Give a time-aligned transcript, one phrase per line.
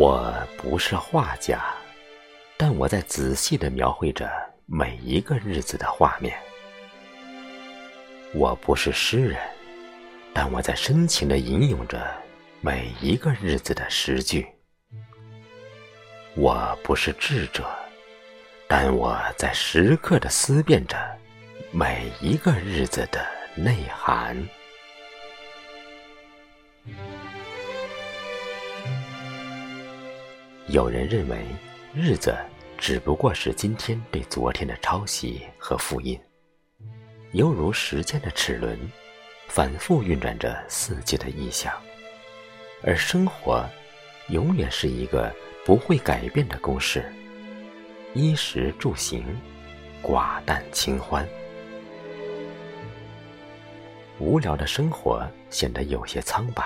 [0.00, 1.62] 我不是画家，
[2.56, 4.30] 但我在仔细的描绘着
[4.64, 6.34] 每一个日子的画面。
[8.32, 9.38] 我不是诗人，
[10.32, 12.02] 但我在深情的吟咏着
[12.62, 14.48] 每一个日子的诗句。
[16.34, 17.68] 我不是智者，
[18.66, 20.96] 但我在时刻的思辨着
[21.72, 23.22] 每一个日子的
[23.54, 24.34] 内涵。
[30.72, 31.44] 有人认为，
[31.92, 32.32] 日子
[32.78, 36.16] 只不过是今天对昨天的抄袭和复印，
[37.32, 38.78] 犹如时间的齿轮，
[39.48, 41.72] 反复运转着四季的意象；
[42.84, 43.68] 而生活，
[44.28, 45.34] 永远是一个
[45.64, 47.04] 不会改变的公式：
[48.14, 49.24] 衣食住行，
[50.00, 51.28] 寡淡清欢。
[54.20, 56.62] 无聊的生活显得有些苍白，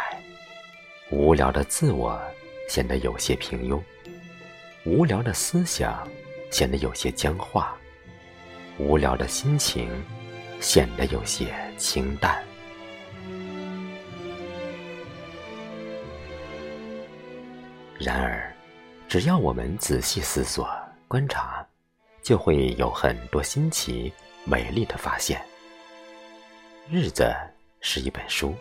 [1.09, 2.21] 无聊的自我
[2.69, 3.81] 显得有些平庸。
[4.85, 6.07] 无聊的思想
[6.51, 7.77] 显得有些僵化，
[8.79, 9.91] 无聊的心情
[10.61, 12.43] 显得有些清淡。
[17.99, 18.55] 然而，
[19.09, 20.69] 只要我们仔细思索、
[21.09, 21.67] 观察，
[22.23, 24.13] 就会有很多新奇、
[24.45, 25.41] 美丽的发现。
[26.91, 27.35] 日子
[27.81, 28.55] 是一本书，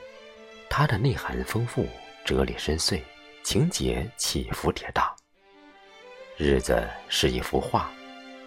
[0.70, 1.86] 它的内涵丰富，
[2.24, 3.02] 哲理深邃，
[3.44, 5.04] 情节起伏跌宕。
[6.38, 7.92] 日子是一幅画，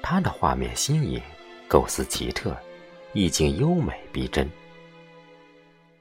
[0.03, 1.21] 它的画面新颖，
[1.69, 2.57] 构思奇特，
[3.13, 4.51] 意境优美逼真。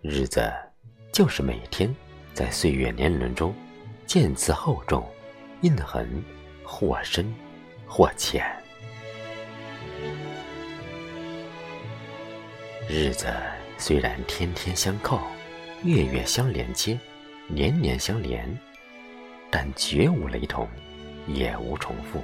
[0.02, 0.50] 日子
[1.12, 1.94] 就是每天
[2.34, 3.54] 在岁月年轮中，
[4.08, 5.06] 渐次厚重，
[5.62, 6.24] 印痕
[6.64, 7.32] 或深
[7.86, 8.46] 或浅。
[12.88, 13.28] 日子
[13.78, 15.20] 虽然天天相扣，
[15.84, 16.98] 月月相连接，
[17.48, 18.48] 年年相连，
[19.52, 20.68] 但绝无雷同。
[21.28, 22.22] 也无重复，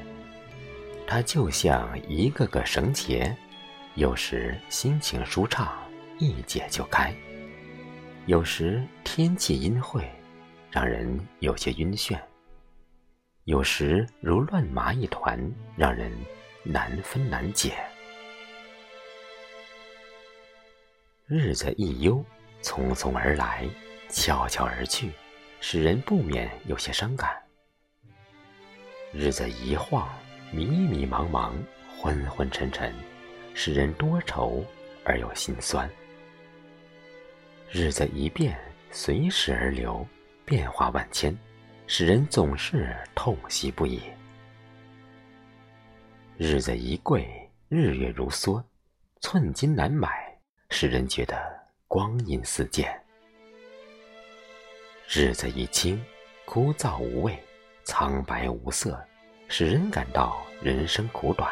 [1.08, 3.36] 它就像一个个绳结，
[3.96, 5.74] 有时心情舒畅，
[6.20, 7.12] 一解就开；
[8.28, 10.08] 有时天气阴晦，
[10.70, 12.16] 让人有些晕眩；
[13.46, 16.12] 有时如乱麻一团，让人
[16.62, 17.74] 难分难解。
[21.26, 22.24] 日子一悠，
[22.62, 23.68] 匆匆而来，
[24.10, 25.10] 悄悄而去，
[25.64, 27.40] 使人不免有些伤感。
[29.14, 30.10] 日子一晃，
[30.52, 31.54] 迷迷茫茫，
[32.00, 32.92] 昏昏沉沉，
[33.54, 34.66] 使人多愁
[35.06, 35.88] 而又心酸。
[37.70, 40.06] 日子一变，随时而流，
[40.46, 41.38] 变化万千，
[41.86, 44.02] 使人总是痛惜不已。
[46.38, 47.30] 日子一贵，
[47.70, 48.62] 日月如梭，
[49.22, 50.10] 寸金难买，
[50.72, 51.40] 使人觉得
[51.88, 53.00] 光阴似箭。
[55.14, 56.02] 日子一轻，
[56.46, 57.38] 枯燥无味。
[57.84, 58.98] 苍白无色，
[59.50, 61.50] 使人感到人生苦短；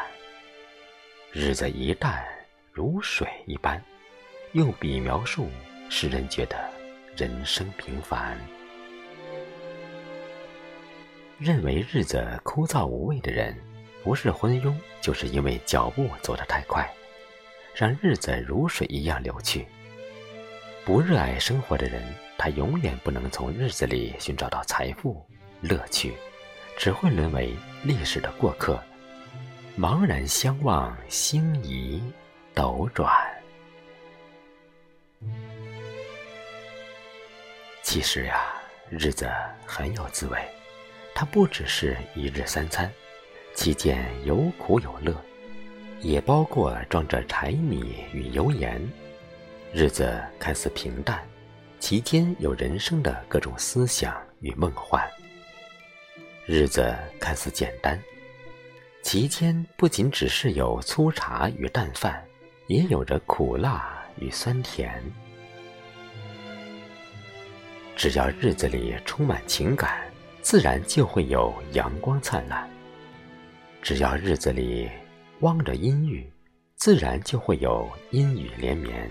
[1.30, 2.24] 日子一淡，
[2.72, 3.78] 如水一般，
[4.52, 5.46] 用笔描述，
[5.90, 6.56] 使人觉得
[7.14, 8.34] 人生平凡。
[11.38, 13.54] 认为日子枯燥无味的人，
[14.02, 16.90] 不是昏庸，就是因为脚步走得太快，
[17.74, 19.66] 让日子如水一样流去。
[20.82, 22.02] 不热爱生活的人，
[22.42, 25.22] 他永远不能从日子里寻找到财富。
[25.60, 26.14] 乐趣，
[26.74, 28.82] 只会沦为历史的过客，
[29.78, 32.02] 茫然相望，星移
[32.54, 33.14] 斗转。
[37.82, 38.54] 其实呀，
[38.88, 39.30] 日子
[39.66, 40.38] 很有滋味，
[41.14, 42.90] 它不只是一日三餐，
[43.54, 45.14] 其间有苦有乐，
[46.00, 48.80] 也包括装着柴米与油盐。
[49.74, 51.22] 日子看似平淡，
[51.80, 55.02] 其间有人生的各种思想与梦幻。
[56.44, 57.98] 日子看似简单，
[59.02, 62.22] 其间不仅只是有粗茶与淡饭，
[62.66, 65.02] 也有着苦辣与酸甜。
[67.96, 70.06] 只要日子里充满情感，
[70.42, 72.68] 自然就会有阳光灿烂；
[73.80, 74.88] 只要日子里
[75.40, 76.30] 汪着阴郁，
[76.76, 79.08] 自然就会有阴雨连绵；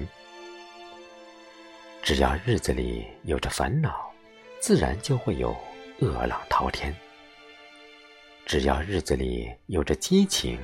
[2.09, 4.11] 只要日子里有着烦恼，
[4.59, 5.55] 自然就会有
[5.99, 6.91] 恶浪滔天。
[8.47, 10.57] 只要日子里有着激情，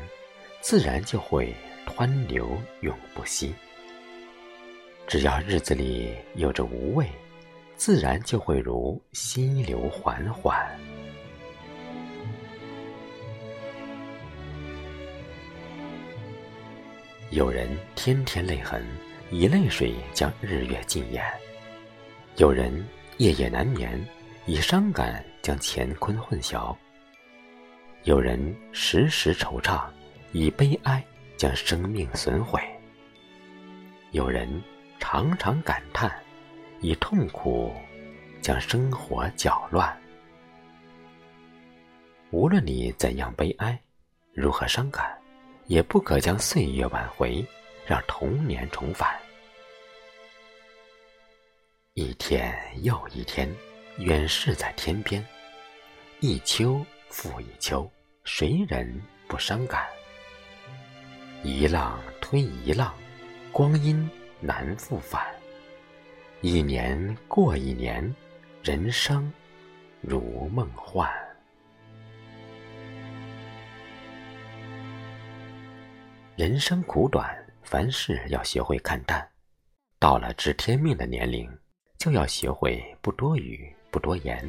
[0.59, 1.53] 自然就会
[1.86, 3.53] 湍流永不息；
[5.06, 7.07] 只要日子里有着无畏，
[7.75, 10.68] 自然就会如溪流缓缓。
[17.30, 18.83] 有人天天泪痕，
[19.31, 21.24] 以泪水将日月浸淹；
[22.38, 22.72] 有人
[23.18, 24.00] 夜夜难眠，
[24.45, 26.75] 以伤感将乾坤混淆；
[28.04, 29.83] 有人时时惆怅，
[30.31, 31.04] 以悲哀
[31.38, 32.60] 将生命损毁；
[34.12, 34.48] 有人
[35.00, 36.12] 常常感叹，
[36.80, 37.74] 以痛苦
[38.42, 39.98] 将生活搅乱。
[42.30, 43.77] 无论你怎样悲哀，
[44.33, 45.18] 如何伤感，
[45.66, 47.44] 也不可将岁月挽回，
[47.87, 49.19] 让童年重返。
[51.93, 53.49] 一天又一天，
[53.99, 55.25] 远逝在天边。
[56.19, 57.89] 一秋复一秋，
[58.23, 59.85] 谁人不伤感？
[61.43, 62.93] 一浪推一浪，
[63.51, 64.09] 光阴
[64.39, 65.23] 难复返。
[66.41, 68.13] 一年过一年，
[68.63, 69.31] 人生
[70.01, 71.07] 如梦幻。
[76.35, 79.27] 人生苦短，凡事要学会看淡。
[80.00, 81.50] 到了知天命的年龄。
[81.97, 84.47] 就要学会不多语，不多言。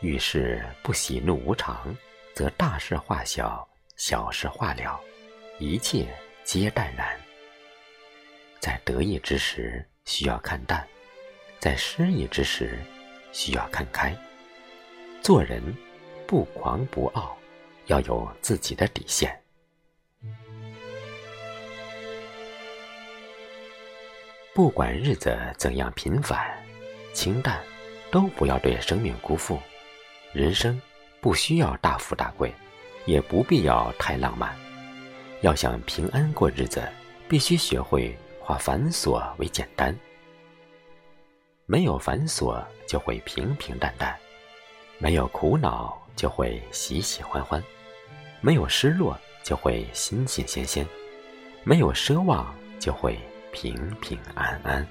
[0.00, 1.94] 遇事不喜怒无常，
[2.34, 3.64] 则大事化小，
[3.96, 5.00] 小事化了，
[5.60, 6.08] 一切
[6.42, 7.16] 皆淡然。
[8.58, 10.84] 在得意之时需要看淡，
[11.60, 12.76] 在失意之时
[13.30, 14.16] 需要看开。
[15.22, 15.62] 做人
[16.26, 17.38] 不狂不傲，
[17.86, 19.38] 要有自己的底线。
[24.54, 26.40] 不管日子怎样平凡、
[27.12, 27.60] 清淡，
[28.12, 29.58] 都不要对生命辜负。
[30.32, 30.80] 人生
[31.20, 32.54] 不需要大富大贵，
[33.04, 34.54] 也不必要太浪漫。
[35.40, 36.80] 要想平安过日子，
[37.28, 39.92] 必须学会化繁琐为简单。
[41.66, 44.14] 没有繁琐，就会平平淡淡；
[44.98, 47.60] 没有苦恼，就会喜喜欢欢；
[48.40, 50.86] 没有失落，就会新新鲜鲜；
[51.64, 53.18] 没有奢望，就会。
[53.54, 54.84] 平平安安，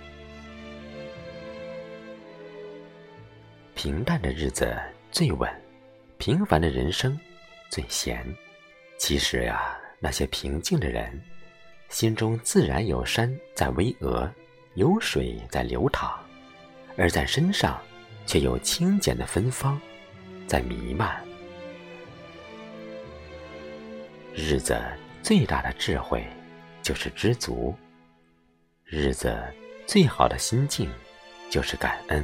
[3.75, 4.73] 平淡的日子
[5.11, 5.51] 最稳，
[6.17, 7.19] 平凡的人生
[7.69, 8.25] 最闲。
[8.97, 11.21] 其实呀，那些平静的人，
[11.89, 14.31] 心中自然有山在巍峨，
[14.75, 16.17] 有水在流淌，
[16.95, 17.77] 而在身上
[18.25, 19.79] 却有清简的芬芳
[20.47, 21.21] 在弥漫。
[24.33, 24.81] 日子
[25.21, 26.25] 最大的智慧，
[26.81, 27.75] 就是知足。
[28.95, 29.35] 日子
[29.87, 30.87] 最好的心境，
[31.49, 32.23] 就是感恩；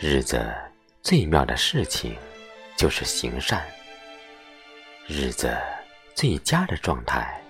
[0.00, 0.52] 日子
[1.04, 2.16] 最妙的事情，
[2.76, 3.60] 就是行善；
[5.06, 5.56] 日子
[6.16, 7.40] 最佳的状态，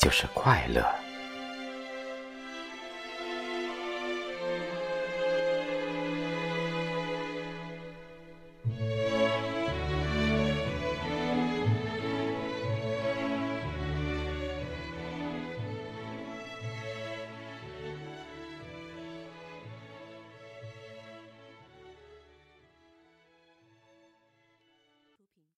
[0.00, 0.82] 就是快乐。